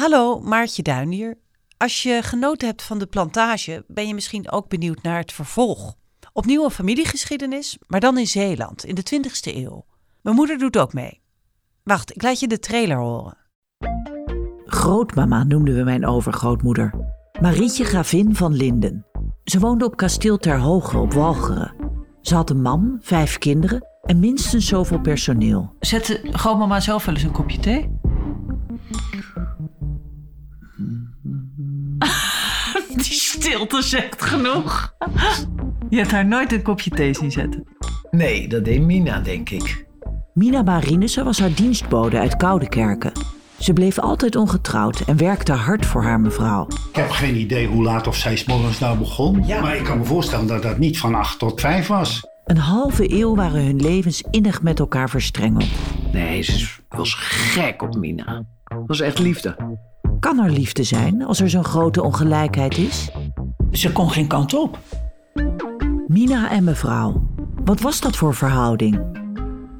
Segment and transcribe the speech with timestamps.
[0.00, 1.38] Hallo, Maartje Duin hier.
[1.76, 5.94] Als je genoten hebt van de plantage, ben je misschien ook benieuwd naar het vervolg.
[6.32, 9.84] Opnieuw een familiegeschiedenis, maar dan in Zeeland, in de 20e eeuw.
[10.22, 11.20] Mijn moeder doet ook mee.
[11.82, 13.36] Wacht, ik laat je de trailer horen.
[14.64, 16.94] Grootmama noemden we mijn overgrootmoeder.
[17.40, 19.06] Marietje Gravin van Linden.
[19.44, 21.74] Ze woonde op kasteel Ter Hoge op Walcheren.
[22.20, 25.74] Ze had een man, vijf kinderen en minstens zoveel personeel.
[25.80, 27.99] Zette grootmama zelf wel eens een kopje thee?
[33.30, 34.94] Stilte zegt genoeg.
[35.88, 37.64] Je hebt haar nooit een kopje thee zien zetten.
[38.10, 39.86] Nee, dat deed Mina, denk ik.
[40.34, 43.12] Mina Marinissen was haar dienstbode uit Koudekerken.
[43.58, 46.66] Ze bleef altijd ongetrouwd en werkte hard voor haar mevrouw.
[46.88, 49.46] Ik heb geen idee hoe laat of zij morgens nou begon.
[49.46, 52.26] Maar ik kan me voorstellen dat dat niet van 8 tot 5 was.
[52.44, 55.68] Een halve eeuw waren hun levens innig met elkaar verstrengeld.
[56.12, 58.44] Nee, ze was gek op Mina.
[58.64, 59.56] Dat was echt liefde.
[60.20, 63.10] Kan er liefde zijn als er zo'n grote ongelijkheid is?
[63.72, 64.78] Ze kon geen kant op.
[66.06, 67.28] Mina en mevrouw.
[67.64, 69.00] Wat was dat voor verhouding?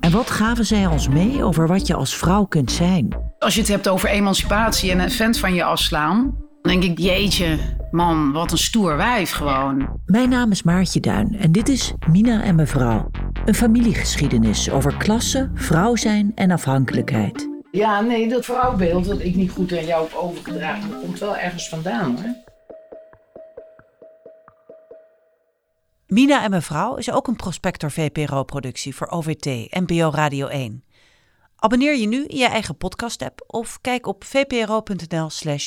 [0.00, 3.16] En wat gaven zij ons mee over wat je als vrouw kunt zijn?
[3.38, 6.98] Als je het hebt over emancipatie en een vent van je afslaan, dan denk ik,
[6.98, 7.58] jeetje,
[7.90, 10.00] man, wat een stoer wijf gewoon.
[10.06, 13.10] Mijn naam is Maartje Duin en dit is Mina en mevrouw.
[13.44, 17.48] Een familiegeschiedenis over klasse, vrouw zijn en afhankelijkheid.
[17.70, 21.36] Ja, nee, dat vrouwbeeld dat ik niet goed aan jou heb overgedragen, dat komt wel
[21.36, 22.49] ergens vandaan hoor.
[26.10, 30.84] Mina en mevrouw is ook een Prospector VPRO-productie voor OVT, NPO Radio 1.
[31.56, 35.60] Abonneer je nu in je eigen podcast-app of kijk op vpro.nl/mina.